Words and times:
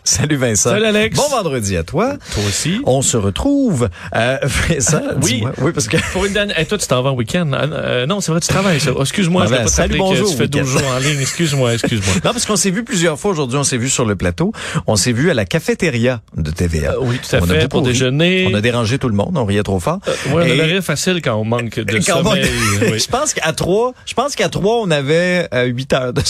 Salut 0.04 0.36
Vincent. 0.36 0.70
Salut 0.70 0.86
Alex. 0.86 1.14
Bon 1.16 1.28
vendredi 1.28 1.76
à 1.76 1.82
toi. 1.82 2.16
Toi 2.34 2.42
aussi. 2.48 2.80
On 2.86 3.02
se 3.02 3.16
retrouve. 3.18 3.88
Euh, 4.16 4.38
Vincent, 4.68 5.02
Oui. 5.22 5.44
oui, 5.58 5.72
parce 5.72 5.88
que 5.88 5.98
Pour 6.12 6.24
une 6.24 6.32
dernière. 6.32 6.58
Et 6.58 6.64
toi, 6.64 6.78
tu 6.78 6.86
t'en 6.86 7.02
vas 7.02 7.10
en 7.10 7.14
week-end. 7.14 7.50
Ah, 7.52 7.64
euh, 7.64 8.06
non, 8.06 8.20
c'est 8.22 8.32
vrai, 8.32 8.40
tu 8.40 8.48
travailles. 8.48 8.80
ça. 8.80 8.92
Excuse-moi, 8.98 9.42
Ah 9.44 9.46
je 9.48 9.50
ben, 9.54 9.62
pas 9.64 9.68
salut, 9.68 9.88
t'appeler 9.98 9.98
que 9.98 10.04
bonjour, 10.20 10.30
tu 10.30 10.36
fais 10.38 10.48
12 10.48 10.62
week-end. 10.62 10.78
jours 10.80 10.90
en 10.94 10.98
ligne. 10.98 11.20
Excuse-moi, 11.20 11.74
excuse-moi. 11.74 12.14
non, 12.24 12.32
parce 12.32 12.46
qu'on 12.46 12.56
s'est 12.56 12.70
vu 12.70 12.82
plusieurs 12.82 13.18
fois 13.20 13.30
aujourd'hui. 13.32 13.58
On 13.58 13.62
s'est 13.64 13.76
vu 13.76 13.90
sur 13.90 14.06
le 14.06 14.16
plateau. 14.16 14.52
On 14.86 14.96
s'est 14.96 15.12
vu 15.12 15.30
à 15.30 15.34
la 15.34 15.44
cafétéria 15.44 16.22
de 16.36 16.50
TVA. 16.50 16.92
Euh, 16.94 16.96
oui, 17.02 17.18
tout 17.18 17.36
à 17.36 17.40
On 17.40 17.44
a 17.44 17.46
fait, 17.48 17.54
beaucoup 17.58 17.68
pour 17.68 17.86
ri. 17.86 17.92
déjeuner. 17.92 18.48
On 18.50 18.54
a 18.56 18.60
dérangé 18.62 18.98
tout 18.98 19.08
le 19.08 19.14
monde. 19.14 19.36
On 19.36 19.44
riait 19.44 19.62
trop 19.62 19.80
fort. 19.80 19.98
On 20.32 20.38
a 20.38 20.48
Et- 20.48 20.56
le 20.56 20.62
rire 20.64 20.82
facile 20.82 21.20
quand 21.22 21.34
on 21.36 21.44
manque 21.44 21.78
de 21.78 21.98
Quand 21.98 22.20
on- 22.20 22.24
sommeil. 22.24 22.46
oui. 22.90 22.98
je 22.98 23.06
pense 23.06 23.34
qu'à 23.34 23.52
trois, 23.52 23.92
je 24.06 24.14
pense 24.14 24.34
qu'à 24.34 24.48
trois, 24.48 24.76
on 24.82 24.90
avait 24.90 25.46
euh, 25.54 25.64
huit 25.66 25.92
heures 25.92 26.12
de 26.14 26.22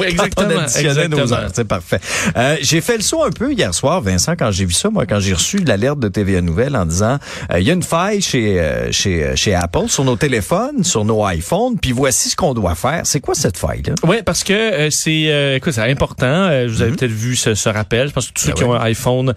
Oui, 0.00 0.06
exactement. 0.08 0.48
on 0.56 0.58
additionnait 0.58 1.08
nos 1.08 1.18
exactement. 1.18 1.32
heures. 1.42 1.50
C'est 1.54 1.68
parfait. 1.68 2.00
Euh, 2.36 2.56
j'ai 2.62 2.80
fait 2.80 2.96
le 2.96 3.02
saut 3.04 3.22
un 3.22 3.30
peu 3.30 3.52
hier 3.52 3.72
soir, 3.74 4.00
Vincent, 4.00 4.34
quand 4.38 4.50
j'ai 4.50 4.64
vu 4.64 4.72
ça, 4.72 4.90
moi, 4.90 5.06
quand 5.06 5.20
j'ai 5.20 5.34
reçu 5.34 5.58
l'alerte 5.58 5.98
de 6.00 6.08
TVA 6.08 6.40
Nouvelle 6.40 6.74
en 6.76 6.86
disant, 6.86 7.18
euh, 7.52 7.60
il 7.60 7.66
y 7.66 7.70
a 7.70 7.74
une 7.74 7.82
faille 7.82 8.20
chez, 8.20 8.58
euh, 8.60 8.90
chez, 8.90 9.24
euh, 9.24 9.36
chez 9.36 9.54
Apple 9.54 9.88
sur 9.88 10.04
nos 10.04 10.16
téléphones, 10.16 10.82
sur 10.84 11.04
nos 11.04 11.26
iPhones, 11.28 11.78
puis 11.80 11.92
voici 11.92 12.30
ce 12.30 12.36
qu'on 12.36 12.54
doit 12.54 12.74
faire. 12.74 13.02
C'est 13.04 13.20
quoi 13.20 13.34
cette 13.34 13.56
faille-là? 13.56 13.94
Oui, 14.04 14.16
parce 14.24 14.42
que 14.44 14.52
euh, 14.52 14.90
c'est 14.90 15.54
écoute, 15.56 15.72
c'est 15.74 15.90
important. 15.90 16.48
Vous 16.66 16.82
avez 16.82 16.92
peut-être 16.92 17.10
vu 17.12 17.36
ce, 17.36 17.54
ce 17.54 17.68
rappel. 17.68 18.08
Je 18.08 18.12
pense 18.12 18.28
que 18.28 18.32
tous 18.32 18.42
ceux 18.44 18.48
Mhm. 18.48 18.54
Ben 18.54 18.58
qui 18.58 18.64
oui. 18.64 18.70
ont 18.70 18.74
un 18.80 18.84
iPhone 18.84 19.34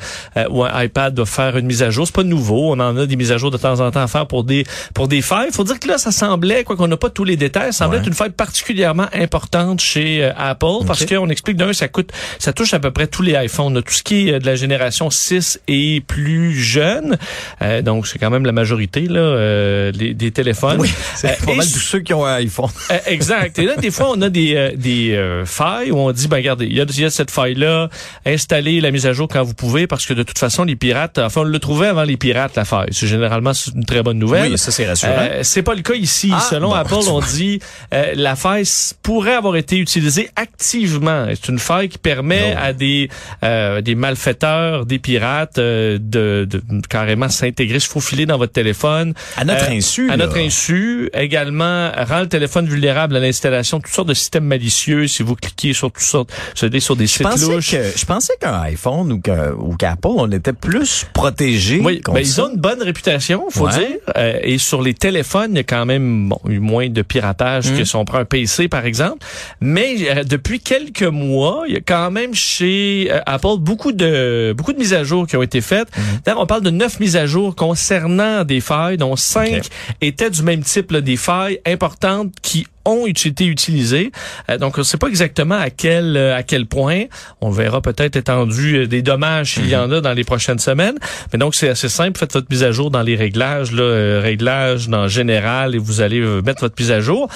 ou 0.49 0.63
un 0.63 0.83
iPad 0.83 1.13
doivent 1.13 1.27
faire 1.29 1.57
une 1.57 1.65
mise 1.65 1.83
à 1.83 1.89
jour. 1.89 2.05
C'est 2.07 2.15
pas 2.15 2.23
nouveau. 2.23 2.71
On 2.73 2.79
en 2.79 2.95
a 2.97 3.05
des 3.05 3.15
mises 3.15 3.31
à 3.31 3.37
jour 3.37 3.51
de 3.51 3.57
temps 3.57 3.79
en 3.79 3.91
temps 3.91 4.01
à 4.01 4.07
faire 4.07 4.27
pour 4.27 4.43
des 4.43 4.65
pour 4.93 5.07
des 5.07 5.21
failles. 5.21 5.49
Faut 5.51 5.63
dire 5.63 5.79
que 5.79 5.87
là, 5.87 5.97
ça 5.97 6.11
semblait, 6.11 6.63
quoi 6.63 6.75
qu'on 6.75 6.87
n'a 6.87 6.97
pas 6.97 7.09
tous 7.09 7.23
les 7.23 7.35
détails, 7.37 7.73
ça 7.73 7.79
semblait 7.85 7.97
Ouais. 7.97 8.01
être 8.01 8.07
une 8.07 8.13
faille 8.13 8.29
particulièrement 8.31 9.07
importante 9.13 9.79
chez 9.81 10.23
Apple 10.37 10.85
parce 10.85 11.05
qu'on 11.05 11.29
explique 11.29 11.57
d'un, 11.57 11.73
ça 11.73 11.87
coûte, 11.87 12.11
ça 12.39 12.53
touche 12.53 12.73
à 12.73 12.79
peu 12.79 12.91
près 12.91 13.07
tous 13.07 13.21
les 13.23 13.33
iPhones, 13.33 13.46
là, 13.47 13.81
tout 13.81 13.93
ce 13.93 14.03
qui 14.03 14.29
est 14.29 14.33
euh, 14.33 14.39
de 14.39 14.45
la 14.45 14.55
génération 14.55 15.09
6 15.09 15.59
et 15.67 16.01
plus 16.05 16.53
jeune. 16.53 17.17
Euh, 17.61 17.81
donc 17.81 18.07
c'est 18.07 18.19
quand 18.19 18.29
même 18.29 18.45
la 18.45 18.51
majorité 18.51 19.01
là, 19.01 19.19
euh, 19.19 19.91
les- 19.93 20.13
des 20.13 20.31
téléphones. 20.31 20.79
Oui, 20.81 20.89
c'est 21.15 21.27
Euh, 21.31 21.45
pas 21.45 21.51
et 21.53 21.55
mal 21.57 21.65
tous 21.65 21.79
ceux 21.79 21.99
qui 21.99 22.13
ont 22.13 22.25
un 22.25 22.35
iPhone. 22.35 22.69
euh, 22.91 22.97
exact. 23.05 23.59
Et 23.59 23.65
là, 23.65 23.75
des 23.75 23.91
fois, 23.91 24.11
on 24.15 24.21
a 24.21 24.29
des, 24.29 24.55
euh, 24.55 24.71
des 24.75 25.13
euh, 25.15 25.45
failles 25.45 25.91
où 25.91 25.97
on 25.97 26.11
dit, 26.11 26.27
ben 26.27 26.37
regardez, 26.37 26.65
il 26.65 26.73
y 26.75 26.81
a, 26.81 26.85
y 26.85 27.05
a 27.05 27.09
cette 27.09 27.31
faille-là, 27.31 27.89
installez 28.25 28.81
la 28.81 28.91
mise 28.91 29.05
à 29.05 29.13
jour 29.13 29.27
quand 29.27 29.43
vous 29.43 29.53
pouvez, 29.53 29.87
parce 29.87 30.05
que 30.05 30.13
de 30.13 30.23
toute 30.23 30.37
façon, 30.39 30.63
les 30.63 30.75
pirates, 30.75 31.17
enfin, 31.17 31.41
on 31.41 31.43
le 31.43 31.59
trouvait 31.59 31.87
avant 31.87 32.03
les 32.03 32.17
pirates, 32.17 32.55
la 32.55 32.65
faille. 32.65 32.89
C'est 32.91 33.07
généralement 33.07 33.53
c'est 33.53 33.73
une 33.73 33.85
très 33.85 34.03
bonne 34.03 34.17
nouvelle. 34.19 34.51
Oui, 34.51 34.57
ça, 34.57 34.71
c'est 34.71 34.85
rassurant. 34.87 35.13
Euh, 35.17 35.39
c'est 35.43 35.63
pas 35.63 35.75
le 35.75 35.81
cas 35.81 35.93
ici. 35.93 36.31
Ah, 36.33 36.39
Selon 36.39 36.69
bon, 36.69 36.75
Apple, 36.75 36.95
on 37.09 37.19
dit 37.35 37.59
euh, 37.93 38.11
la 38.15 38.35
faille 38.35 38.65
pourrait 39.03 39.33
avoir 39.35 39.55
été 39.55 39.77
utilisée 39.77 40.29
activement. 40.35 41.25
C'est 41.29 41.47
une 41.49 41.59
faille 41.59 41.89
qui 41.89 41.97
permet 41.97 42.53
Non. 42.55 42.59
à 42.61 42.73
des 42.73 43.09
euh, 43.43 43.81
des 43.81 43.95
malfaiteurs, 43.95 44.85
des 44.85 44.99
pirates, 44.99 45.57
euh, 45.59 45.97
de, 46.01 46.47
de 46.49 46.61
carrément 46.89 47.29
s'intégrer, 47.29 47.79
se 47.79 47.87
faufiler 47.89 48.25
dans 48.25 48.37
votre 48.37 48.53
téléphone. 48.53 49.13
À 49.37 49.45
notre 49.45 49.65
Euh, 49.69 49.73
insu. 49.75 50.09
À 50.09 50.17
notre 50.17 50.37
insu, 50.37 51.09
également, 51.13 51.91
rend 51.95 52.21
le 52.21 52.27
téléphone 52.27 52.67
vulnérable 52.67 53.15
à 53.15 53.19
l'installation 53.19 53.77
de 53.77 53.83
toutes 53.83 53.93
sortes 53.93 54.07
de 54.07 54.13
systèmes 54.13 54.45
malicieux 54.45 55.07
si 55.07 55.23
vous 55.23 55.35
cliquez 55.35 55.73
sur 55.73 55.91
toutes 55.91 56.01
sortes, 56.03 56.31
sur 56.55 56.69
des, 56.69 56.79
sur 56.79 56.95
des 56.95 57.05
Je 57.07 57.11
sites 57.11 57.23
pensais 57.23 57.45
louches. 57.45 57.71
que 57.71 57.83
je 57.95 58.05
pensais 58.05 58.33
qu'un 58.39 58.61
iPhone 58.61 59.11
ou 59.11 59.19
qu'un- 59.21 59.51
ou 59.53 59.75
qu'Apple, 59.75 60.07
on 60.07 60.31
était 60.31 60.53
plus 60.53 61.05
protégé. 61.13 61.79
Oui, 61.83 62.01
ben, 62.05 62.19
ils 62.19 62.41
ont 62.41 62.49
une 62.49 62.59
bonne 62.59 62.81
réputation, 62.81 63.45
faut 63.49 63.65
Ouais. 63.67 63.77
dire. 63.77 63.97
Euh, 64.17 64.39
et 64.41 64.57
sur 64.57 64.81
les 64.81 64.93
téléphones, 64.93 65.51
il 65.51 65.57
y 65.57 65.59
a 65.59 65.63
quand 65.63 65.85
même 65.85 66.29
bon, 66.29 66.39
eu 66.47 66.59
moins 66.59 66.89
de 66.89 67.01
piratage 67.01 67.71
que 67.75 67.83
si 67.83 67.95
on 67.95 68.05
prend 68.05 68.19
un 68.19 68.25
PC, 68.25 68.67
par 68.67 68.85
exemple. 68.85 69.25
Mais 69.61 69.95
euh, 70.09 70.23
depuis 70.23 70.59
quelques 70.59 71.03
mois, 71.03 71.63
il 71.67 71.73
y 71.73 71.77
a 71.77 71.81
quand 71.81 72.11
même 72.11 72.33
chez 72.33 73.09
Apple 73.27 73.57
beaucoup 73.59 73.91
de 73.91 74.53
beaucoup 74.57 74.73
de 74.73 74.77
mises 74.77 74.93
à 74.93 75.03
jour 75.03 75.27
qui 75.27 75.35
ont 75.35 75.43
été 75.43 75.61
faites. 75.61 75.89
Mm. 75.95 76.01
D'ailleurs, 76.25 76.41
on 76.41 76.45
parle 76.45 76.63
de 76.63 76.69
neuf 76.69 76.99
mises 76.99 77.15
à 77.15 77.25
jour 77.25 77.55
concernant 77.55 78.43
des 78.43 78.61
failles, 78.61 78.97
dont 78.97 79.15
cinq 79.15 79.69
étaient 80.01 80.29
du 80.29 80.43
même 80.43 80.61
type, 80.61 80.91
là, 80.91 81.01
des 81.01 81.17
failles 81.17 81.59
importantes 81.65 82.33
qui 82.41 82.67
ont 82.87 83.05
été 83.05 83.45
utilisées. 83.45 84.11
Euh, 84.49 84.57
donc, 84.57 84.77
on 84.77 84.81
ne 84.81 84.85
sait 84.85 84.97
pas 84.97 85.07
exactement 85.07 85.55
à 85.55 85.69
quel 85.69 86.17
euh, 86.17 86.35
à 86.35 86.43
quel 86.43 86.65
point. 86.65 87.03
On 87.41 87.49
verra 87.49 87.81
peut-être 87.81 88.15
étendu 88.15 88.77
euh, 88.77 88.87
des 88.87 89.01
dommages 89.01 89.53
s'il 89.53 89.67
y 89.67 89.75
en 89.75 89.91
a 89.91 90.01
dans 90.01 90.13
les 90.13 90.23
prochaines 90.23 90.59
semaines. 90.59 90.97
Mais 91.31 91.39
donc, 91.39 91.55
c'est 91.55 91.69
assez 91.69 91.89
simple. 91.89 92.17
Faites 92.17 92.33
votre 92.33 92.47
mise 92.49 92.63
à 92.63 92.71
jour 92.71 92.89
dans 92.89 93.01
les 93.01 93.15
réglages, 93.15 93.71
là, 93.71 94.21
réglages 94.21 94.87
dans 94.87 95.07
général, 95.07 95.75
et 95.75 95.77
vous 95.77 96.01
allez 96.01 96.21
mettre 96.43 96.61
votre 96.61 96.75
mise 96.79 96.91
à 96.91 96.99
jour. 96.99 97.29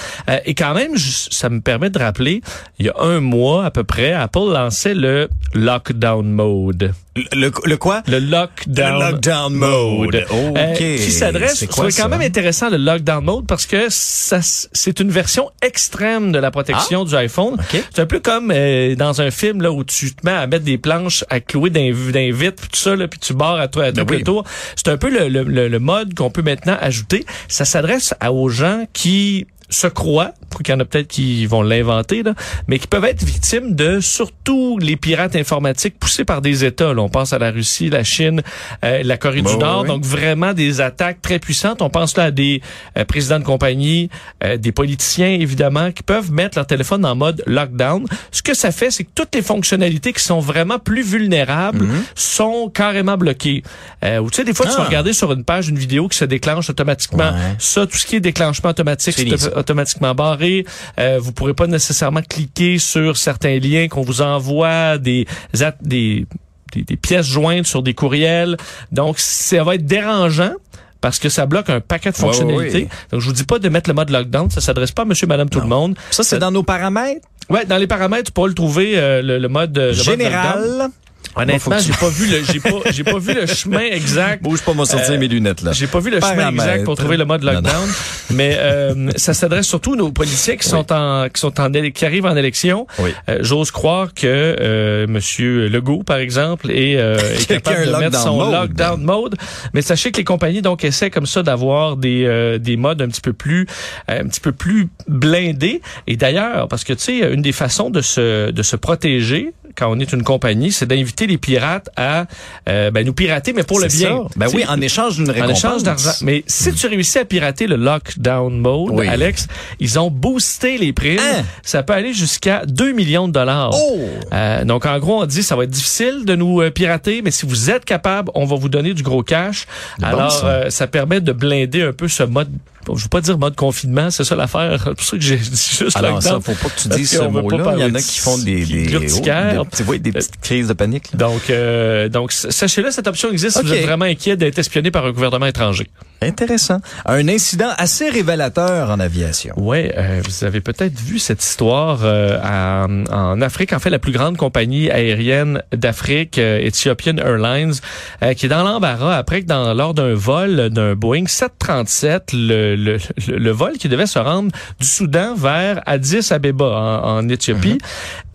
Et 0.45 0.55
quand 0.55 0.73
même, 0.73 0.97
ça 0.97 1.49
me 1.49 1.61
permet 1.61 1.89
de 1.89 1.99
rappeler, 1.99 2.41
il 2.79 2.85
y 2.85 2.89
a 2.89 2.95
un 2.99 3.19
mois 3.19 3.65
à 3.65 3.71
peu 3.71 3.83
près, 3.83 4.13
Apple 4.13 4.51
lançait 4.51 4.93
le 4.93 5.29
lockdown 5.53 6.29
mode. 6.31 6.93
Le, 7.33 7.51
le- 7.65 7.75
quoi? 7.77 8.03
Le 8.07 8.19
lockdown, 8.19 8.93
Le 8.93 8.99
lockdown 9.11 9.53
mode. 9.53 10.25
OK. 10.29 10.57
Euh, 10.57 10.73
qui 10.75 11.11
s'adresse, 11.11 11.55
C'est 11.55 11.67
quand 12.01 12.07
même 12.07 12.21
intéressant 12.21 12.69
le 12.69 12.77
lockdown 12.77 13.21
mode 13.25 13.45
parce 13.47 13.65
que 13.65 13.87
ça, 13.89 14.39
c'est 14.41 14.99
une 15.01 15.09
version 15.11 15.49
extrême 15.61 16.31
de 16.31 16.39
la 16.39 16.51
protection 16.51 17.03
du 17.03 17.13
iPhone. 17.15 17.57
Ah! 17.59 17.63
OK. 17.73 17.83
C'est 17.93 18.01
un 18.01 18.05
peu 18.05 18.19
comme 18.21 18.49
euh, 18.55 18.95
dans 18.95 19.19
un 19.21 19.29
film 19.29 19.61
là 19.61 19.73
où 19.73 19.83
tu 19.83 20.13
te 20.15 20.25
mets 20.25 20.31
à 20.31 20.47
mettre 20.47 20.63
des 20.63 20.77
planches 20.77 21.25
à 21.29 21.41
clouer 21.41 21.69
d'un 21.69 21.91
d'un 21.91 22.31
vitre 22.31 22.63
tout 22.69 22.79
ça 22.79 22.95
là 22.95 23.09
puis 23.09 23.19
tu 23.19 23.33
barres 23.33 23.59
à 23.59 23.67
toi 23.67 23.85
à 23.85 23.91
Ben 23.91 24.05
tout 24.05 24.11
le 24.13 24.17
oui. 24.19 24.23
tour. 24.23 24.45
C'est 24.77 24.87
un 24.87 24.97
peu 24.97 25.09
le, 25.09 25.27
le, 25.27 25.67
le- 25.67 25.79
mode 25.79 26.13
qu'on 26.13 26.29
peut 26.29 26.43
maintenant 26.43 26.77
ajouter. 26.79 27.25
Ça 27.49 27.65
s'adresse 27.65 28.13
aux 28.29 28.47
gens 28.49 28.85
qui 28.93 29.47
se 29.71 29.87
croient, 29.87 30.33
qu'il 30.63 30.73
y 30.73 30.77
en 30.77 30.79
a 30.81 30.85
peut-être 30.85 31.07
qui 31.07 31.45
vont 31.47 31.63
l'inventer, 31.63 32.21
là, 32.21 32.35
mais 32.67 32.77
qui 32.77 32.85
peuvent 32.85 33.05
être 33.05 33.23
victimes 33.23 33.73
de 33.73 33.99
surtout 33.99 34.77
les 34.79 34.95
pirates 34.97 35.35
informatiques 35.35 35.97
poussés 35.97 36.25
par 36.25 36.41
des 36.41 36.63
États. 36.65 36.93
Là. 36.93 37.01
On 37.01 37.09
pense 37.09 37.33
à 37.33 37.39
la 37.39 37.49
Russie, 37.51 37.89
la 37.89 38.03
Chine, 38.03 38.43
euh, 38.85 39.01
la 39.03 39.17
Corée 39.17 39.41
Bah 39.41 39.49
du 39.49 39.55
oui, 39.55 39.61
Nord. 39.61 39.81
oui. 39.83 39.87
Donc 39.87 40.03
vraiment 40.03 40.53
des 40.53 40.81
attaques 40.81 41.21
très 41.21 41.39
puissantes. 41.39 41.81
On 41.81 41.89
pense 41.89 42.15
là 42.17 42.25
à 42.25 42.31
des 42.31 42.61
euh, 42.97 43.05
présidents 43.05 43.39
de 43.39 43.43
compagnie, 43.45 44.09
euh, 44.43 44.57
des 44.57 44.71
politiciens 44.71 45.29
évidemment, 45.29 45.91
qui 45.91 46.03
peuvent 46.03 46.31
mettre 46.31 46.57
leur 46.57 46.67
téléphone 46.67 47.05
en 47.05 47.15
mode 47.15 47.41
lockdown. 47.47 48.05
Ce 48.31 48.41
que 48.41 48.53
ça 48.53 48.71
fait, 48.71 48.91
c'est 48.91 49.05
que 49.05 49.09
toutes 49.15 49.33
les 49.33 49.41
fonctionnalités 49.41 50.13
qui 50.13 50.21
sont 50.23 50.39
vraiment 50.41 50.77
plus 50.79 51.01
vulnérables 51.01 51.87
sont 52.15 52.69
carrément 52.69 53.17
bloquées. 53.17 53.63
Euh, 54.03 54.19
ou 54.19 54.29
tu 54.29 54.35
sais, 54.37 54.43
des 54.43 54.53
fois, 54.53 54.65
tu 54.65 54.71
vas 54.73 54.79
Mhm. 54.79 54.83
Ah. 54.83 54.87
regarder 54.89 55.13
sur 55.13 55.31
une 55.31 55.43
page 55.43 55.69
une 55.69 55.77
vidéo 55.77 56.07
qui 56.07 56.17
se 56.17 56.25
déclenche 56.25 56.69
automatiquement. 56.69 57.31
Ouais. 57.31 57.55
Ça, 57.59 57.87
tout 57.87 57.97
ce 57.97 58.05
qui 58.05 58.15
est 58.17 58.19
déclenchement 58.19 58.69
automatique, 58.71 59.13
c'est. 59.15 59.25
Automatiquement 59.61 60.13
barré. 60.13 60.65
Euh, 60.99 61.17
vous 61.21 61.31
pourrez 61.31 61.53
pas 61.53 61.67
nécessairement 61.67 62.21
cliquer 62.21 62.77
sur 62.77 63.17
certains 63.17 63.57
liens 63.59 63.87
qu'on 63.87 64.01
vous 64.01 64.21
envoie, 64.21 64.97
des, 64.97 65.25
des, 65.53 66.25
des, 66.73 66.83
des 66.83 66.97
pièces 66.97 67.27
jointes 67.27 67.65
sur 67.65 67.81
des 67.83 67.93
courriels. 67.93 68.57
Donc, 68.91 69.19
ça 69.19 69.63
va 69.63 69.75
être 69.75 69.85
dérangeant 69.85 70.53
parce 70.99 71.17
que 71.17 71.29
ça 71.29 71.45
bloque 71.47 71.69
un 71.69 71.79
paquet 71.79 72.11
de 72.11 72.15
Ouais, 72.17 72.21
ouais, 72.25 72.33
fonctionnalités. 72.33 72.77
ouais. 72.83 72.87
Donc, 73.11 73.21
je 73.21 73.25
vous 73.27 73.33
dis 73.33 73.43
pas 73.43 73.57
de 73.59 73.69
mettre 73.69 73.89
le 73.89 73.95
mode 73.95 74.09
lockdown. 74.11 74.49
Ça 74.51 74.61
s'adresse 74.61 74.91
pas 74.91 75.01
à 75.01 75.05
monsieur, 75.05 75.25
madame, 75.27 75.49
tout 75.49 75.61
le 75.61 75.67
monde. 75.67 75.95
Ça, 76.11 76.23
c'est 76.23 76.37
dans 76.39 76.51
nos 76.51 76.63
paramètres? 76.63 77.25
Ouais, 77.49 77.65
dans 77.65 77.77
les 77.77 77.87
paramètres, 77.87 78.25
tu 78.25 78.31
pourras 78.31 78.47
le 78.49 78.53
trouver, 78.53 78.93
euh, 78.99 79.21
le, 79.21 79.39
le 79.39 79.47
mode, 79.47 79.75
euh, 79.77 79.91
le 79.91 79.97
mode 79.97 79.97
lockdown. 79.97 80.19
Général. 80.19 80.89
Honnêtement, 81.35 81.77
j'ai 81.79 81.93
pas 81.93 82.09
vu 82.09 82.27
le, 82.27 82.43
j'ai 82.43 82.59
pas, 82.59 82.69
j'ai 82.91 83.03
pas 83.03 83.17
vu 83.19 83.33
le 83.33 83.45
chemin 83.61 83.79
exact. 83.79 84.43
Bouge 84.43 84.61
pas, 84.61 84.73
moi 84.73 84.85
sortir 84.85 85.13
Euh, 85.13 85.17
mes 85.17 85.27
lunettes, 85.27 85.61
là. 85.61 85.71
J'ai 85.71 85.87
pas 85.87 85.99
vu 85.99 86.09
le 86.09 86.19
chemin 86.19 86.49
exact 86.49 86.83
pour 86.83 86.95
trouver 86.97 87.15
le 87.17 87.25
mode 87.25 87.43
Non, 87.43 87.53
non. 87.53 87.61
lockdown, 87.61 87.89
mais 88.31 88.55
euh, 88.59 89.09
ça 89.15 89.33
s'adresse 89.33 89.65
surtout 89.67 89.97
aux 89.97 90.11
politiciens 90.11 90.57
qui 90.57 90.67
sont 90.67 90.91
en 90.91 91.27
qui 91.33 91.39
sont 91.39 91.59
en 91.59 91.71
qui 91.71 92.05
arrivent 92.05 92.25
en 92.25 92.35
élection. 92.35 92.85
Oui. 92.99 93.11
Euh, 93.29 93.37
J'ose 93.41 93.71
croire 93.71 94.13
que 94.13 94.27
euh, 94.27 95.07
Monsieur 95.07 95.67
Legault, 95.69 96.03
par 96.03 96.17
exemple, 96.17 96.69
est, 96.69 96.97
euh, 96.97 97.17
est 97.39 97.45
capable 97.47 97.85
de 97.85 97.95
mettre 97.95 98.19
son 98.19 98.37
mode. 98.37 98.51
lockdown 98.51 99.01
mode. 99.01 99.35
Mais 99.73 99.81
sachez 99.81 100.11
que 100.11 100.17
les 100.17 100.23
compagnies 100.25 100.61
donc 100.61 100.83
essaient 100.83 101.09
comme 101.11 101.25
ça 101.25 101.43
d'avoir 101.43 101.95
des 101.97 102.25
euh, 102.25 102.57
des 102.57 102.75
modes 102.77 103.01
un 103.01 103.07
petit 103.07 103.21
peu 103.21 103.33
plus 103.33 103.67
un 104.09 104.27
petit 104.27 104.41
peu 104.41 104.51
plus 104.51 104.89
blindés. 105.07 105.81
Et 106.07 106.17
d'ailleurs, 106.17 106.67
parce 106.67 106.83
que 106.83 106.93
tu 106.93 107.03
sais, 107.03 107.33
une 107.33 107.41
des 107.41 107.51
façons 107.53 107.89
de 107.89 108.01
se 108.01 108.51
de 108.51 108.63
se 108.63 108.75
protéger 108.75 109.53
quand 109.75 109.91
on 109.91 109.99
est 109.99 110.11
une 110.13 110.23
compagnie, 110.23 110.71
c'est 110.71 110.85
d'inviter 110.85 111.27
les 111.27 111.37
pirates 111.37 111.89
à 111.95 112.25
euh, 112.69 112.91
ben, 112.91 113.05
nous 113.05 113.13
pirater, 113.13 113.53
mais 113.53 113.63
pour 113.63 113.79
le 113.79 113.87
bien. 113.87 114.09
ça. 114.09 114.23
Ben 114.35 114.47
oui, 114.53 114.63
en 114.67 114.79
échange 114.81 115.15
d'une 115.17 115.29
en 115.29 115.33
récompense. 115.33 115.57
échange 115.57 115.83
d'argent. 115.83 116.11
Mais 116.21 116.43
si 116.47 116.73
tu 116.73 116.87
réussis 116.87 117.19
à 117.19 117.25
pirater 117.25 117.67
le 117.67 117.75
lockdown 117.75 118.57
mode, 118.57 118.91
Oui. 118.91 119.07
Alex, 119.07 119.47
ils 119.79 119.99
ont 119.99 120.09
boosté 120.11 120.77
les 120.77 120.93
primes. 120.93 121.19
Hein? 121.19 121.43
Ça 121.63 121.83
peut 121.83 121.93
aller 121.93 122.13
jusqu'à 122.13 122.63
2 122.65 122.91
millions 122.93 123.27
de 123.27 123.33
dollars. 123.33 123.71
Oh! 123.73 123.99
Euh, 124.33 124.63
donc, 124.65 124.85
en 124.85 124.97
gros, 124.99 125.21
on 125.21 125.25
dit 125.25 125.43
ça 125.43 125.55
va 125.55 125.63
être 125.63 125.69
difficile 125.69 126.25
de 126.25 126.35
nous 126.35 126.61
euh, 126.61 126.71
pirater, 126.71 127.21
mais 127.21 127.31
si 127.31 127.45
vous 127.45 127.69
êtes 127.69 127.85
capable, 127.85 128.31
on 128.35 128.45
va 128.45 128.55
vous 128.55 128.69
donner 128.69 128.93
du 128.93 129.03
gros 129.03 129.23
cash. 129.23 129.65
bon, 129.99 130.05
Alors, 130.07 130.31
ça. 130.31 130.45
euh, 130.47 130.69
ça 130.69 130.87
permet 130.87 131.21
de 131.21 131.31
blinder 131.31 131.83
un 131.83 131.93
peu 131.93 132.07
ce 132.07 132.23
mode, 132.23 132.49
je 132.95 133.03
veux 133.03 133.09
pas 133.09 133.21
dire 133.21 133.37
mode 133.37 133.55
confinement, 133.55 134.09
c'est 134.11 134.23
ça 134.23 134.35
l'affaire. 134.35 134.83
C'est 134.85 134.95
pour 134.95 135.03
ça 135.03 135.17
que 135.17 135.23
j'ai 135.23 135.37
dit 135.37 135.49
juste 135.79 135.95
Alors 135.95 136.21
ça, 136.21 136.33
lockdown. 136.33 136.55
faut 136.55 136.63
pas 136.67 136.73
que 136.73 136.81
tu 136.81 136.87
dises 136.89 137.11
ce 137.11 137.23
mot-là. 137.23 137.73
Il 137.77 137.81
y 137.81 137.83
en 137.83 137.95
a 137.95 138.01
qui 138.01 138.19
font 138.19 138.37
des, 138.37 138.65
des, 138.65 138.85
de 138.85 138.89
l'urticaire. 138.91 139.63
oh, 139.87 139.91
des, 139.93 139.99
des 139.99 140.11
petites 140.11 140.39
crises 140.41 140.67
de 140.67 140.73
panique. 140.73 141.11
là. 141.13 141.17
Donc, 141.19 141.49
euh, 141.49 142.09
donc 142.09 142.31
sachez-le, 142.31 142.91
cette 142.91 143.07
option 143.07 143.31
existe 143.31 143.57
si 143.59 143.63
vous 143.65 143.73
êtes 143.73 143.85
vraiment 143.85 144.05
inquiet 144.05 144.35
d'être 144.37 144.59
espionné 144.59 144.91
par 144.91 145.05
un 145.05 145.11
gouvernement 145.11 145.45
étranger. 145.45 145.87
Intéressant. 146.23 146.77
Un 147.05 147.27
incident 147.27 147.69
assez 147.77 148.07
révélateur 148.09 148.91
en 148.91 148.99
aviation. 148.99 149.55
Ouais, 149.57 149.91
euh, 149.97 150.21
vous 150.23 150.43
avez 150.43 150.61
peut-être 150.61 150.99
vu 150.99 151.17
cette 151.17 151.43
histoire 151.43 152.01
euh, 152.03 152.37
à- 152.43 152.85
en 153.11 153.41
Afrique. 153.41 153.73
En 153.73 153.79
fait, 153.79 153.89
la 153.89 153.97
plus 153.97 154.11
grande 154.11 154.37
compagnie 154.37 154.91
aérienne 154.91 155.63
d'Afrique, 155.73 156.37
euh, 156.37 156.59
Ethiopian 156.59 157.17
Airlines, 157.17 157.73
euh, 158.21 158.33
qui 158.35 158.45
est 158.45 158.49
dans 158.49 158.63
l'embarras 158.63 159.17
après 159.17 159.41
que 159.41 159.47
dans, 159.47 159.73
lors 159.73 159.95
d'un 159.95 160.13
vol 160.13 160.69
d'un 160.69 160.93
Boeing 160.93 161.25
737, 161.25 162.33
le, 162.33 162.75
le, 162.75 162.97
le, 163.27 163.37
le 163.39 163.51
vol 163.51 163.73
qui 163.79 163.89
devait 163.89 164.05
se 164.05 164.19
rendre 164.19 164.51
du 164.79 164.85
Soudan 164.85 165.33
vers 165.33 165.81
Addis 165.87 166.31
Abeba 166.31 166.65
en, 166.65 167.17
en 167.17 167.29
Éthiopie. 167.29 167.79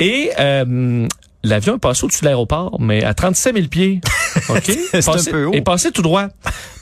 Et 0.00 0.31
euh, 0.41 1.06
l'avion 1.44 1.77
est 1.77 1.81
passé 1.81 2.05
au-dessus 2.05 2.23
de 2.23 2.25
l'aéroport, 2.27 2.79
mais 2.81 3.05
à 3.05 3.15
37 3.15 3.55
000 3.55 3.69
pieds. 3.69 4.00
OK? 4.49 4.65
C'est 4.91 5.09
un 5.09 5.12
Passé- 5.12 5.31
peu 5.31 5.44
haut. 5.44 5.53
Et 5.55 5.62
passé 5.62 5.93
tout 5.93 6.03
droit. 6.03 6.27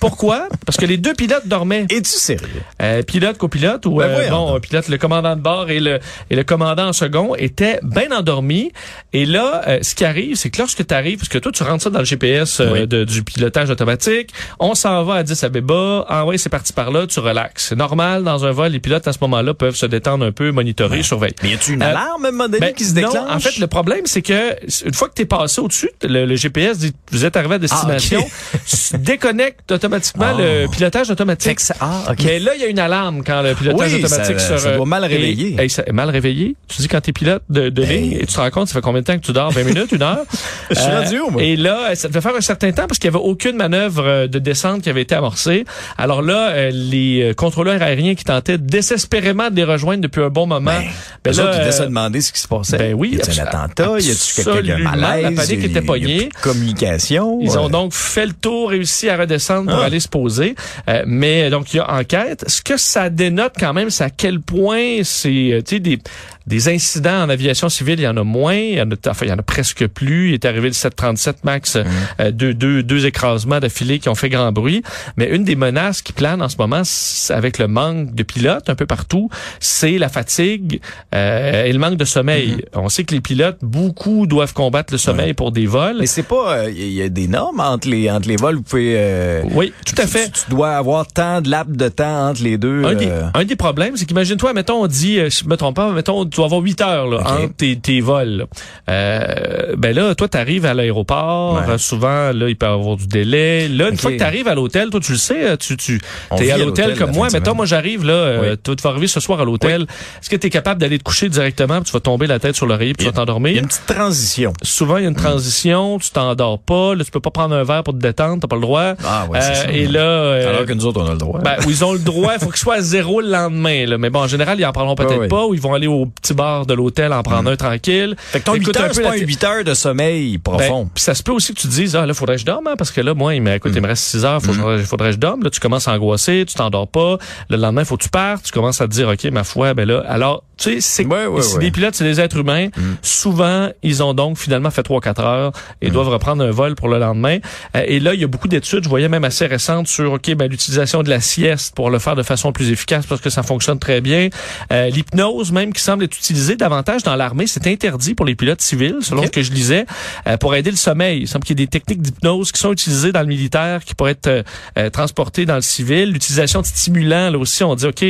Pourquoi? 0.08 0.48
Parce 0.66 0.76
que 0.76 0.84
les 0.84 0.98
deux 0.98 1.14
pilotes 1.14 1.46
dormaient. 1.46 1.86
Es-tu 1.88 2.10
sérieux? 2.10 2.46
Euh, 2.82 3.02
pilote, 3.02 3.38
copilote 3.38 3.86
ou 3.86 3.96
Ben 3.96 4.10
euh, 4.10 4.28
bon, 4.28 4.60
pilote, 4.60 4.88
le 4.88 4.98
commandant 4.98 5.34
de 5.34 5.40
bord 5.40 5.70
et 5.70 5.80
le 5.80 5.98
et 6.28 6.36
le 6.36 6.44
commandant 6.44 6.88
en 6.88 6.92
second 6.92 7.34
étaient 7.36 7.80
bien 7.82 8.10
endormis. 8.12 8.70
Et 9.14 9.24
là, 9.24 9.62
euh, 9.66 9.78
ce 9.80 9.94
qui 9.94 10.04
arrive, 10.04 10.36
c'est 10.36 10.50
que 10.50 10.58
lorsque 10.58 10.86
tu 10.86 10.92
arrives, 10.94 11.18
parce 11.18 11.30
que 11.30 11.38
toi 11.38 11.50
tu 11.52 11.62
rentres 11.62 11.84
ça 11.84 11.88
dans 11.90 12.00
le 12.00 12.04
GPS 12.04 12.60
euh, 12.60 12.70
Oui. 12.72 12.86
de- 12.86 13.04
du 13.04 13.22
pilotage 13.22 13.70
automatique, 13.70 14.30
on 14.58 14.74
s'en 14.74 15.04
va 15.04 15.14
à 15.14 15.22
10 15.22 15.42
Abeba, 15.42 16.04
ah 16.06 16.26
ouais, 16.26 16.36
c'est 16.36 16.50
parti 16.50 16.74
par 16.74 16.90
là, 16.90 17.06
tu 17.06 17.18
relaxes. 17.20 17.68
C'est 17.70 17.76
normal 17.76 18.24
dans 18.24 18.44
un 18.44 18.50
vol, 18.50 18.72
les 18.72 18.80
pilotes 18.80 19.08
à 19.08 19.12
ce 19.14 19.18
moment-là 19.22 19.54
peuvent 19.54 19.74
se 19.76 19.86
détendre 19.86 20.26
un 20.26 20.32
peu, 20.32 20.50
monitorer, 20.52 21.02
surveiller. 21.02 21.34
Mais 21.42 21.50
y 21.50 21.54
a-tu 21.54 21.72
une 21.72 21.82
alarme 21.82 22.26
à 22.26 22.28
un 22.28 22.30
moment 22.30 22.44
donné 22.44 22.58
Ben, 22.60 22.74
qui 22.74 22.84
se 22.84 22.94
non, 22.94 23.08
déclenche? 23.08 23.30
en 23.30 23.38
fait, 23.40 23.56
le 23.58 23.68
problème, 23.68 24.02
c'est 24.04 24.20
que 24.22 24.54
une 24.86 24.92
fois 24.92 25.08
que 25.08 25.14
tu 25.14 25.22
es 25.22 25.26
passé 25.26 25.62
au-dessus, 25.62 25.88
le, 26.02 26.26
le 26.26 26.36
GPS 26.36 26.76
dit 26.78 26.92
vous 27.10 27.24
êtes 27.24 27.36
arrivé 27.36 27.54
à 27.54 27.58
destination, 27.58 28.22
Ah, 28.22 28.56
s- 28.66 28.92
déconnecte 28.98 29.72
automatiquement 29.72 29.93
Ah. 30.20 30.34
le 30.38 30.66
pilotage 30.68 31.10
automatique. 31.10 31.60
Ça- 31.60 31.74
ah, 31.80 32.02
ok. 32.10 32.18
Mais 32.24 32.38
là, 32.38 32.52
il 32.54 32.60
y 32.62 32.64
a 32.64 32.68
une 32.68 32.78
alarme 32.78 33.22
quand 33.24 33.42
le 33.42 33.54
pilotage 33.54 33.92
Oui, 33.94 34.02
automatique 34.04 34.40
ça- 34.40 34.58
se 34.58 34.64
ça 34.64 34.76
doit 34.76 34.86
mal 34.86 35.04
et- 35.04 35.08
réveiller. 35.08 35.56
et 35.62 35.68
ça 35.68 35.82
est 35.86 35.92
mal 35.92 36.10
réveillé. 36.10 36.56
Tu 36.68 36.82
dis 36.82 36.88
quand 36.88 37.00
t'es 37.00 37.12
pilote 37.12 37.42
de, 37.48 37.68
de 37.68 37.82
Hey. 37.82 38.00
ligne 38.00 38.12
et 38.20 38.26
tu 38.26 38.34
te 38.34 38.40
rends 38.40 38.50
compte, 38.50 38.68
ça 38.68 38.74
fait 38.74 38.80
combien 38.80 39.00
de 39.00 39.06
temps 39.06 39.16
que 39.18 39.24
tu 39.24 39.32
dors? 39.32 39.50
20 39.50 39.64
minutes, 39.64 39.92
une 39.92 40.02
heure? 40.02 40.24
Je 40.70 40.74
suis 40.78 40.90
rendu 40.90 41.20
où, 41.20 41.30
moi? 41.30 41.42
Et 41.42 41.56
là, 41.56 41.94
ça 41.94 42.08
devait 42.08 42.20
faire 42.20 42.34
un 42.36 42.40
certain 42.40 42.72
temps 42.72 42.86
parce 42.86 42.98
qu'il 42.98 43.10
n'y 43.10 43.16
avait 43.16 43.24
aucune 43.24 43.56
manœuvre 43.56 44.04
euh, 44.04 44.26
de 44.26 44.38
descente 44.38 44.82
qui 44.82 44.90
avait 44.90 45.02
été 45.02 45.14
amorcée. 45.14 45.64
Alors 45.98 46.22
là, 46.22 46.48
euh, 46.50 46.70
les 46.72 47.30
euh, 47.30 47.34
contrôleurs 47.34 47.82
aériens 47.82 48.14
qui 48.14 48.24
tentaient 48.24 48.58
désespérément 48.58 49.50
de 49.50 49.56
les 49.56 49.64
rejoindre 49.64 50.02
depuis 50.02 50.22
un 50.22 50.28
bon 50.30 50.46
moment. 50.46 50.70
Ben, 50.72 50.82
ben 51.24 51.36
là, 51.36 51.44
autres, 51.50 51.58
ils 51.66 51.72
se 51.72 51.82
euh, 51.82 51.86
demander 51.86 52.20
ce 52.20 52.32
qui 52.32 52.40
se 52.40 52.48
passait. 52.48 52.76
ben 52.78 52.94
oui, 52.94 53.10
Y 53.16 53.20
a-tu 53.22 53.40
un 53.40 53.44
attentat? 53.44 53.98
Y 54.00 54.10
a-tu 54.10 54.42
quelqu'un 54.44 54.78
malaise? 54.78 55.22
La 55.24 55.30
panique 55.42 55.64
était 55.64 55.82
pognée. 55.82 56.28
communication. 56.42 57.38
Ils 57.42 57.58
ont 57.58 57.66
Euh, 57.66 57.68
donc 57.68 57.92
fait 57.94 58.26
le 58.26 58.32
tour, 58.32 58.70
réussi 58.70 59.08
à 59.08 59.16
redescendre 59.16 59.70
pour. 59.70 59.83
Aller 59.84 60.00
se 60.00 60.08
poser. 60.08 60.54
Euh, 60.88 61.02
mais 61.06 61.50
donc, 61.50 61.72
il 61.72 61.78
y 61.78 61.80
a 61.80 61.90
enquête. 61.92 62.44
Ce 62.46 62.62
que 62.62 62.76
ça 62.76 63.10
dénote 63.10 63.54
quand 63.58 63.72
même, 63.72 63.90
c'est 63.90 64.04
à 64.04 64.10
quel 64.10 64.40
point 64.40 65.00
c'est, 65.02 65.52
euh, 65.52 65.62
tu 65.62 65.76
sais, 65.76 65.80
des, 65.80 65.98
des 66.46 66.68
incidents 66.68 67.22
en 67.22 67.28
aviation 67.30 67.68
civile, 67.68 68.00
il 68.00 68.04
y 68.04 68.08
en 68.08 68.16
a 68.16 68.24
moins. 68.24 68.54
Il 68.54 68.74
y 68.78 68.82
en 68.82 68.90
a, 68.90 68.94
enfin, 69.08 69.26
il 69.26 69.30
y 69.30 69.32
en 69.32 69.38
a 69.38 69.42
presque 69.42 69.86
plus. 69.86 70.28
Il 70.28 70.34
est 70.34 70.44
arrivé 70.44 70.68
le 70.68 70.74
737 70.74 71.44
MAX, 71.44 71.76
euh, 71.76 72.30
deux, 72.30 72.52
deux, 72.54 72.82
deux 72.82 73.06
écrasements 73.06 73.60
d'affilée 73.60 73.98
qui 73.98 74.08
ont 74.08 74.14
fait 74.14 74.28
grand 74.28 74.52
bruit. 74.52 74.82
Mais 75.16 75.28
une 75.28 75.44
des 75.44 75.56
menaces 75.56 76.02
qui 76.02 76.12
plane 76.12 76.42
en 76.42 76.48
ce 76.48 76.56
moment, 76.58 76.82
avec 77.30 77.58
le 77.58 77.66
manque 77.68 78.14
de 78.14 78.22
pilotes 78.22 78.68
un 78.68 78.74
peu 78.74 78.86
partout, 78.86 79.30
c'est 79.60 79.98
la 79.98 80.08
fatigue 80.08 80.80
euh, 81.14 81.64
et 81.64 81.72
le 81.72 81.78
manque 81.78 81.96
de 81.96 82.04
sommeil. 82.04 82.64
On 82.74 82.88
sait 82.88 83.04
que 83.04 83.14
les 83.14 83.20
pilotes, 83.20 83.58
beaucoup 83.62 84.26
doivent 84.26 84.52
combattre 84.52 84.92
le 84.92 84.98
sommeil 84.98 85.32
pour 85.34 85.50
des 85.52 85.66
vols. 85.66 85.96
Mais 86.00 86.06
c'est 86.06 86.22
pas, 86.22 86.68
il 86.68 86.92
y 86.92 87.02
a 87.02 87.08
des 87.08 87.28
normes 87.28 87.60
entre 87.60 87.88
les 87.88 88.10
entre 88.10 88.28
les 88.28 88.36
vols. 88.36 88.56
Vous 88.56 88.62
pouvez. 88.62 88.94
euh, 88.96 89.42
Oui, 89.52 89.63
tout 89.86 89.94
à 90.02 90.06
fait. 90.06 90.26
Tu, 90.26 90.44
tu 90.44 90.50
dois 90.50 90.70
avoir 90.76 91.06
tant 91.06 91.40
de 91.40 91.48
laps 91.50 91.76
de 91.76 91.88
temps 91.88 92.28
entre 92.30 92.42
les 92.42 92.58
deux. 92.58 92.84
Un 92.84 92.94
des, 92.94 93.08
euh, 93.08 93.22
un 93.34 93.44
des 93.44 93.56
problèmes, 93.56 93.96
c'est 93.96 94.04
qu'imagine-toi, 94.06 94.52
mettons, 94.52 94.82
on 94.82 94.86
dit, 94.86 95.18
euh, 95.18 95.28
je 95.30 95.44
me 95.48 95.56
trompe 95.56 95.76
pas, 95.76 95.90
mettons, 95.92 96.24
tu 96.26 96.38
vas 96.40 96.46
avoir 96.46 96.60
8 96.60 96.80
heures 96.82 97.06
là, 97.06 97.18
entre 97.20 97.54
tes, 97.56 97.76
tes 97.76 98.00
vols. 98.00 98.28
là. 98.38 98.44
Euh, 98.90 99.74
ben 99.76 99.94
là, 99.94 100.14
toi, 100.14 100.28
tu 100.28 100.36
arrives 100.38 100.66
à 100.66 100.74
l'aéroport, 100.74 101.54
Ouais. 101.54 101.72
euh, 101.74 101.78
souvent, 101.78 102.32
là, 102.32 102.48
il 102.48 102.56
peut 102.56 102.66
y 102.66 102.68
avoir 102.68 102.96
du 102.96 103.06
délai. 103.06 103.68
Là, 103.68 103.88
une 103.90 103.96
fois 103.96 104.12
que 104.12 104.16
tu 104.18 104.22
arrives 104.22 104.48
à 104.48 104.54
l'hôtel, 104.54 104.90
toi, 104.90 105.00
tu 105.00 105.12
le 105.12 105.18
sais, 105.18 105.56
tu, 105.58 105.76
tu 105.76 106.00
es 106.40 106.50
à 106.50 106.58
l'hôtel 106.58 106.96
comme 106.98 107.12
moi. 107.12 107.28
Mettons, 107.32 107.54
moi, 107.54 107.66
j'arrive, 107.66 108.04
là, 108.04 108.40
Oui. 108.40 108.48
tu 108.64 108.82
vas 108.82 108.90
arriver 108.90 109.06
ce 109.06 109.20
soir 109.20 109.40
à 109.40 109.44
l'hôtel. 109.44 109.82
Est-ce 110.20 110.30
que 110.30 110.36
tu 110.36 110.46
es 110.46 110.50
capable 110.50 110.80
d'aller 110.80 110.98
te 110.98 111.04
coucher 111.04 111.28
directement, 111.28 111.76
puis 111.76 111.84
tu 111.86 111.92
vas 111.92 112.00
tomber 112.00 112.26
la 112.26 112.38
tête 112.38 112.56
sur 112.56 112.66
l'oreiller, 112.66 112.94
puis 112.94 113.04
tu 113.06 113.10
vas 113.10 113.10
Il 113.10 113.14
y 113.18 113.22
a 113.22 113.24
t'endormir? 113.26 113.58
une 113.62 113.68
petite 113.68 113.86
transition. 113.86 114.52
Souvent, 114.62 114.96
il 114.98 115.02
y 115.04 115.06
a 115.06 115.08
une 115.08 115.14
transition, 115.16 115.98
tu 115.98 116.10
t'endors 116.10 116.58
pas, 116.58 116.94
là, 116.94 117.04
tu 117.04 117.10
peux 117.10 117.20
pas 117.20 117.30
prendre 117.30 117.54
un 117.54 117.64
verre 117.64 117.82
pour 117.82 117.94
te 117.94 117.98
détendre, 117.98 118.40
t'as 118.40 118.48
pas 118.48 118.56
le 118.56 118.62
droit. 118.62 118.94
Ah 119.04 119.26
ouais, 119.30 119.38
Euh, 119.38 119.53
ça. 119.54 119.70
Et 119.72 119.86
là, 119.86 120.00
euh, 120.00 120.48
Alors 120.50 120.66
que 120.66 120.72
nous 120.72 120.86
autres, 120.86 121.00
on 121.00 121.06
a 121.06 121.12
le 121.12 121.18
droit. 121.18 121.40
ben, 121.40 121.56
ils 121.68 121.84
ont 121.84 121.92
le 121.92 121.98
droit, 121.98 122.32
il 122.34 122.40
faut 122.40 122.50
qu'ils 122.50 122.58
soient 122.58 122.74
à 122.76 122.80
zéro 122.80 123.20
le 123.20 123.28
lendemain. 123.28 123.86
Là. 123.86 123.98
Mais 123.98 124.10
bon, 124.10 124.20
en 124.20 124.26
général, 124.26 124.58
ils 124.58 124.64
en 124.64 124.72
parleront 124.72 124.94
peut-être 124.94 125.18
ouais. 125.18 125.28
pas, 125.28 125.44
ou 125.46 125.54
ils 125.54 125.60
vont 125.60 125.74
aller 125.74 125.86
au 125.86 126.06
petit 126.06 126.34
bar 126.34 126.66
de 126.66 126.74
l'hôtel 126.74 127.12
en 127.12 127.22
prendre 127.22 127.50
un 127.50 127.56
tranquille. 127.56 128.14
fait 128.18 128.40
que 128.40 128.44
ton 128.44 128.54
Écoute 128.54 128.68
8 128.68 128.76
un 128.76 128.80
heures, 128.82 128.88
peu 128.88 128.94
c'est 128.94 129.02
pas 129.02 129.08
un 129.10 129.12
té- 129.18 129.26
8 129.26 129.44
heures 129.44 129.64
de 129.64 129.74
sommeil 129.74 130.38
Ben, 130.38 130.42
profond. 130.42 130.88
puis 130.94 131.02
ça 131.02 131.14
se 131.14 131.22
peut 131.22 131.32
aussi 131.32 131.54
que 131.54 131.60
tu 131.60 131.68
te 131.68 131.72
dises, 131.72 131.96
ah 131.96 132.06
là, 132.06 132.14
faudrait 132.14 132.36
que 132.36 132.40
je 132.40 132.46
dorme, 132.46 132.66
hein, 132.66 132.74
parce 132.78 132.90
que 132.90 133.00
là, 133.00 133.14
moi, 133.14 133.34
il 133.34 133.42
me, 133.42 133.54
écoute, 133.54 133.72
il 133.74 133.80
me 133.82 133.86
reste 133.86 134.04
6 134.04 134.24
heures, 134.24 134.42
faudrait, 134.42 134.78
faudrait 134.78 135.08
que 135.08 135.14
je 135.14 135.18
dorme. 135.20 135.42
Là, 135.42 135.50
tu 135.50 135.60
commences 135.60 135.88
à 135.88 135.92
angoisser, 135.92 136.44
tu 136.46 136.54
t'endors 136.54 136.88
pas. 136.88 137.18
Le 137.48 137.56
lendemain, 137.56 137.82
il 137.82 137.86
faut 137.86 137.96
que 137.96 138.02
tu 138.04 138.08
partes. 138.08 138.44
Tu 138.44 138.52
commences 138.52 138.80
à 138.80 138.86
te 138.86 138.92
dire, 138.92 139.08
OK, 139.08 139.24
ma 139.32 139.44
foi, 139.44 139.74
ben 139.74 139.86
là, 139.88 140.02
alors, 140.08 140.44
tu 140.56 140.74
sais, 140.74 140.80
c'est 140.80 141.04
Ouais, 141.06 141.26
ouais, 141.26 141.42
si 141.42 141.56
ouais. 141.56 141.64
les 141.64 141.70
pilotes, 141.70 141.94
c'est 141.94 142.04
des 142.04 142.20
êtres 142.20 142.38
humains. 142.38 142.68
Souvent, 143.02 143.70
ils 143.82 144.02
ont 144.02 144.14
donc 144.14 144.38
finalement 144.38 144.70
fait 144.70 144.82
3-4 144.82 145.20
heures 145.22 145.52
et 145.80 145.90
doivent 145.90 146.08
reprendre 146.08 146.42
un 146.44 146.50
vol 146.50 146.74
pour 146.74 146.88
le 146.88 146.98
lendemain. 146.98 147.38
Euh, 147.76 147.84
et 147.86 148.00
là, 148.00 148.14
il 148.14 148.20
y 148.20 148.24
a 148.24 148.26
beaucoup 148.26 148.48
d'études, 148.48 148.84
je 148.84 148.88
voyais 148.88 149.08
même 149.08 149.24
assez 149.24 149.46
récentes 149.46 149.88
sur, 149.88 150.12
OK, 150.12 150.34
ben, 150.34 150.48
l'utilisation 150.50 151.02
de 151.02 151.10
la 151.10 151.20
sieste 151.20 151.74
pour 151.74 151.90
le 151.90 151.98
faire 151.98 152.16
de 152.16 152.22
façon 152.22 152.52
plus 152.52 152.70
efficace 152.70 153.06
parce 153.06 153.20
que 153.20 153.30
ça 153.30 153.42
fonctionne 153.42 153.78
très 153.78 154.00
bien. 154.00 154.28
Euh, 154.72 154.88
L'hypnose, 154.90 155.52
même, 155.52 155.72
qui 155.72 155.82
semble 155.82 156.04
être 156.04 156.16
utilisée 156.16 156.56
davantage 156.56 157.02
dans 157.02 157.16
l'armée, 157.16 157.46
c'est 157.46 157.66
interdit 157.66 158.14
pour 158.14 158.26
les 158.26 158.34
pilotes 158.34 158.60
civils, 158.62 158.98
selon 159.02 159.24
ce 159.24 159.28
que 159.30 159.42
je 159.42 159.52
lisais, 159.52 159.86
euh, 160.26 160.36
pour 160.36 160.54
aider 160.54 160.70
le 160.70 160.76
sommeil. 160.76 161.20
Il 161.22 161.28
semble 161.28 161.44
qu'il 161.44 161.58
y 161.58 161.62
ait 161.62 161.66
des 161.66 161.70
techniques 161.70 162.02
d'hypnose 162.02 162.52
qui 162.52 162.60
sont 162.60 162.72
utilisées 162.72 163.12
dans 163.12 163.20
le 163.20 163.26
militaire, 163.26 163.84
qui 163.84 163.94
pourraient 163.94 164.12
être 164.12 164.44
euh, 164.78 164.90
transportées 164.90 165.46
dans 165.46 165.56
le 165.56 165.60
civil. 165.62 166.10
L'utilisation 166.12 166.60
de 166.60 166.66
stimulants, 166.66 167.30
là 167.30 167.38
aussi, 167.38 167.64
on 167.64 167.74
dit, 167.74 167.86
OK, 167.86 168.04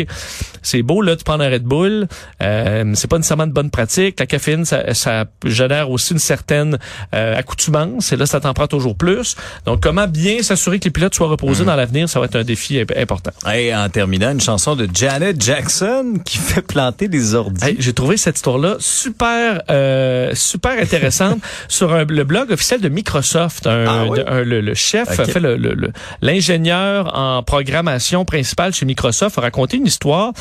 c'est 0.63 0.83
beau, 0.83 1.03
là, 1.03 1.17
tu 1.17 1.25
prends 1.25 1.41
un 1.41 1.49
Red 1.51 1.65
Bull, 1.65 2.07
euh, 2.43 2.93
c'est 2.95 3.09
pas 3.09 3.17
nécessairement 3.17 3.47
de 3.47 3.53
bonne 3.53 3.71
pratique. 3.71 4.19
La 4.21 4.27
caféine, 4.27 4.65
ça, 4.65 4.95
ça 4.95 5.25
génère 5.45 5.91
aussi 5.91 6.13
une 6.13 6.19
certaine 6.19 6.79
euh, 7.15 7.37
accoutumance, 7.37 8.13
et 8.13 8.17
là, 8.17 8.27
ça 8.27 8.41
t'en 8.41 8.55
prend 8.55 8.67
toujours 8.67 8.97
plus. 8.97 9.37
Donc, 9.67 9.81
comment 9.83 10.07
bien 10.07 10.43
s'assurer 10.43 10.79
que 10.79 10.85
les 10.85 10.91
pilotes 10.91 11.15
soient 11.15 11.29
reposés 11.29 11.65
dans 11.65 11.77
l'avenir, 11.77 12.09
ça 12.09 12.19
va 12.21 12.27
être 12.27 12.37
un 12.37 12.45
défi 12.45 12.79
imp- 12.81 12.93
important. 12.97 13.31
Et 13.55 13.75
en 13.75 13.89
terminant, 13.89 14.33
une 14.33 14.41
chanson 14.41 14.75
de 14.77 14.89
Janet 14.93 15.41
Jackson 15.43 16.15
qui 16.25 16.39
fait 16.39 16.63
planter 16.63 17.09
des 17.09 17.35
ordis. 17.35 17.65
Hey, 17.65 17.77
J'ai 17.79 17.93
trouvé 17.93 18.17
cette 18.17 18.37
histoire-là 18.37 18.77
super 18.81 19.63
euh, 19.71 20.35
super 20.35 20.73
intéressante 20.81 21.39
sur 21.69 21.93
un- 21.93 22.05
le 22.05 22.25
blog 22.25 22.51
officiel 22.51 22.81
de 22.81 22.89
Microsoft. 22.89 23.67
Un, 23.67 23.85
Ah 23.87 24.05
oui? 24.09 24.21
un- 24.27 24.43
le, 24.43 24.61
le 24.61 24.75
chef, 24.75 25.09
Ok. 25.13 25.21
a 25.21 25.25
fait 25.25 25.41
le- 25.41 25.57
le- 25.57 25.75
le- 25.75 25.93
l'ingénieur 26.23 27.17
en 27.17 27.43
programmation 27.43 28.25
principal 28.25 28.75
chez 28.75 28.85
Microsoft 28.87 29.39
a 29.39 29.41
raconté 29.43 29.77
une 29.77 29.87
histoire 29.87 30.33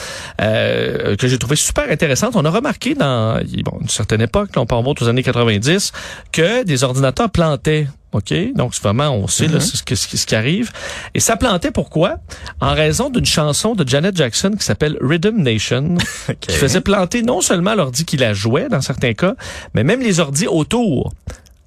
euh, 0.42 1.16
que 1.16 1.28
j'ai 1.28 1.38
trouvé 1.38 1.56
super 1.56 1.83
intéressante. 1.90 2.36
On 2.36 2.46
a 2.46 2.50
remarqué 2.50 2.96
dans 2.96 3.40
bon, 3.64 3.78
une 3.82 3.90
certaine 3.90 4.22
époque, 4.22 4.50
là, 4.56 4.62
on 4.62 4.66
peut 4.66 4.76
remonter 4.76 5.04
aux 5.06 5.08
années 5.10 5.24
90, 5.24 5.92
que 6.32 6.64
des 6.64 6.84
ordinateurs 6.84 7.30
plantaient. 7.30 7.88
OK? 8.12 8.32
Donc, 8.56 8.76
c'est 8.76 8.84
vraiment, 8.84 9.10
on 9.10 9.26
sait, 9.28 9.48
là, 9.48 9.60
c'est 9.60 9.76
ce, 9.78 9.82
que- 9.84 9.96
ce 9.96 10.08
qui- 10.08 10.18
ce 10.20 10.28
qui 10.28 10.36
arrive. 10.36 10.72
Et 11.16 11.20
ça 11.20 11.36
plantait 11.36 11.72
pourquoi? 11.72 12.18
En 12.62 12.76
raison 12.76 13.10
d'une 13.10 13.26
chanson 13.26 13.74
de 13.74 13.88
Janet 13.88 14.16
Jackson 14.16 14.52
qui 14.58 14.64
s'appelle 14.64 14.98
Rhythm 15.02 15.42
Nation, 15.42 15.98
qui 16.40 16.52
faisait 16.52 16.82
planter 16.82 17.24
non 17.24 17.42
seulement 17.42 17.74
l'ordi 17.74 18.06
qui 18.06 18.18
la 18.18 18.34
jouait, 18.36 18.70
dans 18.70 18.82
certains 18.82 19.14
cas, 19.14 19.34
mais 19.74 19.84
même 19.84 20.02
les 20.02 20.20
ordis 20.20 20.46
autour, 20.48 21.12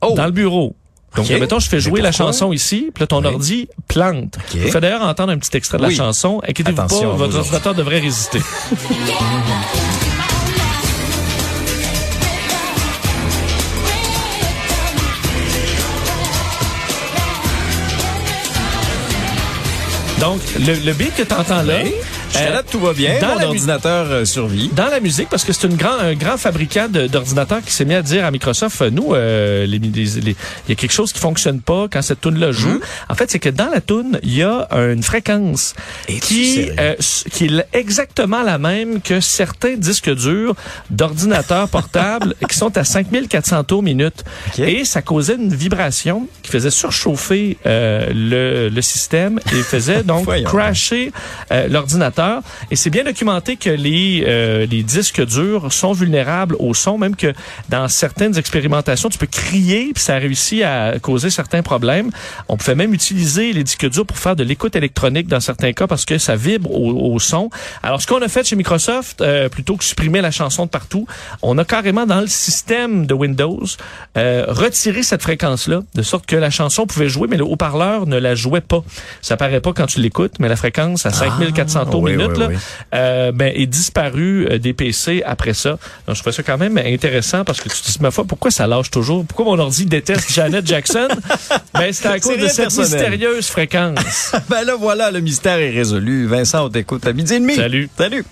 Oh! 0.03 0.15
dans 0.17 0.27
le 0.27 0.31
bureau. 0.31 0.77
Donc, 1.17 1.25
OK. 1.31 1.41
mettons, 1.41 1.59
je 1.59 1.69
fais 1.69 1.81
jouer 1.81 2.01
la 2.03 2.13
chanson 2.13 2.53
ici, 2.53 2.91
puis 2.95 3.03
là, 3.03 3.07
ton 3.09 3.23
Oui. 3.23 3.27
ordi 3.27 3.69
plante. 3.89 4.37
OK. 4.37 4.61
Je 4.61 4.69
fais 4.69 4.81
d'ailleurs 4.81 5.03
entendre 5.03 5.33
un 5.33 5.39
petit 5.39 5.57
extrait 5.57 5.79
de 5.79 5.83
la 5.83 5.89
Oui. 5.89 5.97
chanson. 5.97 6.41
Inquiétez-vous 6.47 6.77
pas, 6.77 6.87
votre 7.17 7.39
ordinateur 7.39 7.75
devrait 7.75 7.99
résister. 8.01 8.39
Donc, 20.21 20.41
le, 20.59 20.75
le 20.75 20.93
beat 20.93 21.15
que 21.15 21.23
tu 21.23 21.35
entends 21.35 21.63
là. 21.63 21.81
Jusqu'à 22.29 22.49
euh, 22.49 22.53
là, 22.55 22.63
tout 22.63 22.81
va 22.81 22.93
bien. 22.93 23.19
dans 23.21 23.39
Mon 23.39 23.47
ordinateur 23.47 24.07
euh, 24.11 24.25
survit. 24.25 24.69
dans 24.75 24.89
la 24.89 25.01
musique, 25.01 25.29
parce 25.29 25.45
que 25.45 25.53
c'est 25.53 25.67
une 25.67 25.77
grand, 25.77 25.99
un 25.99 26.15
grand 26.15 26.37
fabricant 26.37 26.89
d'ordinateurs 26.89 27.63
qui 27.65 27.73
s'est 27.73 27.85
mis 27.85 27.95
à 27.95 28.03
dire 28.03 28.25
à 28.25 28.31
Microsoft, 28.31 28.83
euh, 28.83 28.91
nous, 28.91 29.15
euh, 29.15 29.65
les- 29.67 29.79
les- 29.79 29.91
les- 30.21 30.37
il 30.67 30.69
y 30.69 30.73
a 30.73 30.75
quelque 30.75 30.93
chose 30.93 31.13
qui 31.13 31.21
fonctionne 31.21 31.61
pas 31.61 31.87
quand 31.91 32.03
cette 32.03 32.21
tune 32.21 32.39
là 32.39 32.53
joue. 32.53 32.69
Mhm. 32.69 32.81
En 33.09 33.15
fait, 33.15 33.31
c'est 33.31 33.39
que 33.39 33.49
dans 33.49 33.71
la 33.71 33.81
tune, 33.81 34.19
il 34.23 34.35
y 34.37 34.43
a 34.43 34.67
une 34.73 35.03
fréquence 35.03 35.75
qui, 36.21 36.69
euh, 36.79 36.95
qui 37.33 37.47
est 37.47 37.67
exactement 37.73 38.43
la 38.43 38.59
même 38.59 39.01
que 39.01 39.21
certains 39.21 39.75
disques 39.77 40.13
durs 40.15 40.55
d'ordinateurs 40.91 41.69
portables 41.69 42.35
qui 42.49 42.57
sont 42.57 42.77
à 42.77 42.85
5400 42.85 43.65
tours 43.65 43.83
minute. 43.83 44.25
Et 44.59 44.85
ça 44.85 45.01
causait 45.03 45.35
une 45.37 45.55
vibration 45.55 46.27
qui 46.43 46.51
faisait 46.51 46.71
surchauffer 46.71 47.57
euh, 47.67 48.11
le, 48.15 48.69
le 48.69 48.83
système 48.83 49.39
et 49.53 49.63
faisait 49.63 50.03
donc 50.03 50.27
crasher 50.45 51.13
euh, 51.53 51.69
Et 52.71 52.77
c'est 52.77 52.91
bien 52.91 53.05
documenté 53.05 53.57
que 53.57 53.71
les, 53.71 54.25
euh, 54.27 54.67
les 54.67 54.83
disques 54.83 55.25
durs 55.25 55.73
sont 55.73 55.93
vulnérables 55.93 56.57
au 56.59 56.75
son, 56.75 56.99
même 56.99 57.17
que 57.17 57.33
dans 57.69 57.89
certaines 57.89 58.39
expérimentations, 58.39 59.09
tu 59.09 59.19
peux 59.19 59.27
crier, 59.27 59.93
puis 59.95 60.03
ça 60.03 60.15
a 60.15 60.19
réussi 60.19 60.63
à 60.63 60.99
causer 61.01 61.31
certains 61.31 61.63
problèmes. 61.63 62.11
On 62.49 62.57
pouvait 62.57 62.75
même 62.75 62.95
utiliser 62.95 63.53
les 63.53 63.65
disques 63.65 63.89
durs 63.89 64.07
pour 64.07 64.19
faire 64.19 64.37
de 64.37 64.45
l'écoute 64.45 64.77
électronique 64.77 65.29
dans 65.29 65.41
certains 65.41 65.73
cas 65.73 65.87
parce 65.87 66.05
que 66.05 66.19
ça 66.19 66.37
vibre 66.37 66.71
au, 66.71 67.15
au 67.15 67.19
son. 67.19 67.51
Alors, 67.83 68.01
ce 68.01 68.07
qu'on 68.07 68.23
a 68.23 68.29
fait 68.29 68.47
chez 68.47 68.57
Microsoft, 68.57 69.21
euh, 69.21 69.49
plutôt 69.49 69.77
que 69.77 69.85
supprimer 69.85 70.21
la 70.21 70.31
chanson 70.31 70.65
de 70.65 70.71
partout, 70.71 71.07
on 71.43 71.59
a 71.59 71.65
carrément 71.65 72.07
dans 72.07 72.21
le 72.21 72.27
système 72.27 73.07
de 73.07 73.15
Windows 73.15 73.65
euh, 74.17 74.45
retiré 74.49 75.03
cette 75.03 75.23
fréquence-là, 75.23 75.83
de 75.95 76.03
sorte 76.03 76.27
que 76.27 76.37
la 76.37 76.51
chanson 76.51 76.87
pouvait 76.87 77.09
jouer, 77.09 77.29
mais 77.29 77.37
le 77.37 77.45
haut-parleur 77.45 78.07
ne 78.07 78.17
la 78.17 78.35
jouait 78.35 78.61
pas. 78.61 78.83
Ça 79.23 79.37
paraît 79.37 79.61
pas 79.61 79.73
quand 79.73 79.87
tu 79.87 80.01
l'écoutes, 80.01 80.39
mais 80.39 80.49
la 80.49 80.57
fréquence 80.57 81.07
à 81.07 81.11
5400 81.11 81.87
tours 81.87 82.06
oui, 82.07 82.17
minute 82.17 82.33
oui, 82.35 82.41
là, 82.41 82.49
oui. 82.49 82.57
euh, 82.95 83.33
ben, 83.33 83.53
est 83.55 83.67
disparue 83.67 84.47
euh, 84.51 84.59
des 84.59 84.73
PC 84.73 85.23
après 85.25 85.55
ça. 85.55 85.79
Donc, 86.07 86.17
je 86.17 86.21
trouvais 86.21 86.35
ça 86.35 86.43
quand 86.43 86.59
même 86.59 86.79
intéressant 86.79 87.45
parce 87.45 87.61
que 87.61 87.69
tu 87.69 87.81
te 87.81 87.91
dis, 87.91 87.99
ma 88.01 88.11
foi, 88.11 88.25
pourquoi 88.25 88.51
ça 88.51 88.67
lâche 88.67 88.91
toujours? 88.91 89.25
Pourquoi 89.25 89.45
mon 89.47 89.59
ordi 89.59 89.87
déteste 89.87 90.33
Janet 90.33 90.67
Jackson? 90.67 91.09
ben, 91.75 91.93
c'est 91.93 92.07
à 92.09 92.19
cause 92.21 92.39
de 92.39 92.49
cette 92.49 92.57
personnel. 92.57 92.91
mystérieuse 93.11 93.47
fréquence. 93.49 94.33
Ben 94.49 94.65
là, 94.65 94.77
voilà, 94.79 95.11
le 95.11 95.21
mystère 95.21 95.59
est 95.59 95.71
résolu. 95.71 96.27
Vincent, 96.27 96.67
on 96.67 96.69
t'écoute 96.69 97.07
à 97.07 97.13
midi 97.13 97.35
et 97.35 97.41
demi. 97.41 97.57
Salut. 97.57 97.89
Salut. 97.97 98.25